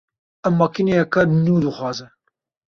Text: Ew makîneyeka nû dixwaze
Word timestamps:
Ew 0.47 0.51
makîneyeka 0.59 1.21
nû 1.43 1.55
dixwaze 1.63 2.07